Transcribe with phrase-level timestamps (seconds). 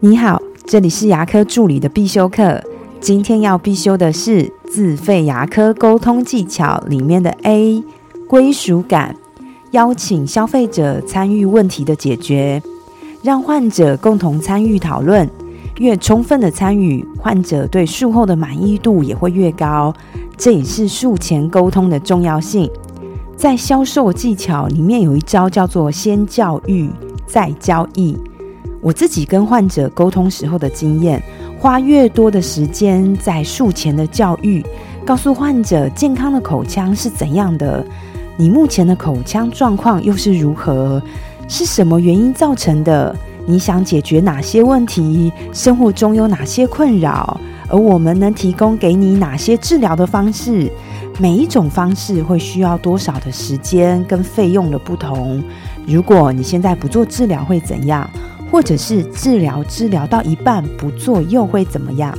[0.00, 2.62] 你好，这里是牙科助理的必修课。
[3.00, 7.82] 今天要必修的是自费牙科沟通技巧里面的 A
[8.28, 9.16] 归属感，
[9.70, 12.62] 邀请消费者参与问题的解决，
[13.22, 15.28] 让患者共同参与讨论。
[15.78, 19.94] 越充分的参与，患者对术后的满意度也会越高。
[20.36, 22.70] 这也是术前沟通的重要性。
[23.34, 26.90] 在销售技巧里面有一招叫做“先教育
[27.26, 28.14] 再交易”。
[28.80, 31.22] 我自己跟患者沟通时候的经验，
[31.58, 34.64] 花越多的时间在术前的教育，
[35.04, 37.84] 告诉患者健康的口腔是怎样的，
[38.36, 41.02] 你目前的口腔状况又是如何，
[41.48, 43.14] 是什么原因造成的？
[43.48, 45.32] 你想解决哪些问题？
[45.52, 47.40] 生活中有哪些困扰？
[47.68, 50.70] 而我们能提供给你哪些治疗的方式？
[51.18, 55.42] 每一种方式会需要多少的时间跟费用的不同？
[55.86, 58.08] 如果你现在不做治疗会怎样？
[58.50, 62.16] 或者是治疗治疗到一半不做又会怎么样？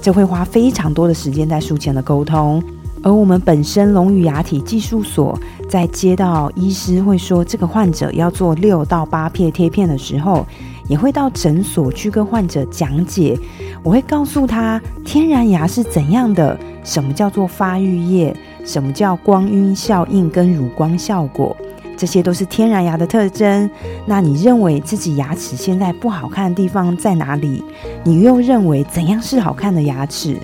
[0.00, 2.62] 这会花非常多的时间在术前的沟通。
[3.02, 10.44] 而我们本身龙语牙体技术所在接到医师会说这个患者要做六到八片贴片的时候，
[10.88, 13.38] 也会到诊所去跟患者讲解。
[13.84, 21.56] 我会告诉他天然牙是怎样的，什么叫做发育液，什么叫光晕效应跟乳光效果，
[21.96, 23.68] 这些都是天然牙的特征。
[24.04, 27.64] 那你认为自己牙齿现在不好看的地方在哪里？
[28.04, 30.36] 你又认为怎样是好看的牙齿？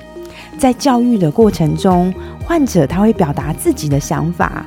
[0.59, 2.13] 在教育的过程中，
[2.45, 4.65] 患者他会表达自己的想法，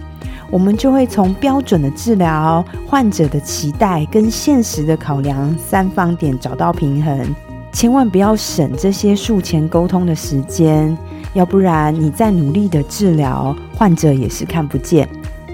[0.50, 7.36] 我们就会从标准的治疗、患者的期待跟现实的考量三方点找到平衡。
[7.72, 10.98] 千万不要省这些术前沟通的时间，
[11.34, 15.08] 要不然你在努力的治疗，患者也是看不见。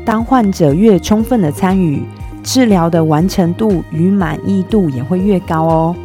[0.05, 2.03] 当患者越充分的参与，
[2.43, 5.95] 治疗的完成度与满意度也会越高哦。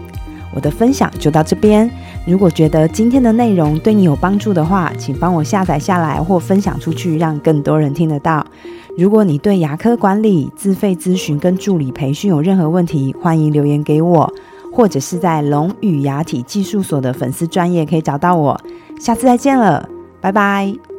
[0.54, 1.90] 我的分享就到这边。
[2.26, 8.44] 如果觉得今天的内容对你有帮助的话，请帮我下载下来或分享出去，让更多人听得到。
[8.96, 14.32] 如果你对牙科管理、自费咨询跟助理培训有任何问题，欢迎留言给我，
[14.72, 18.58] 或者是在龙语牙体技术所的粉丝专业可以找到我。
[18.98, 19.86] 下次再见了，
[20.20, 20.95] 拜拜。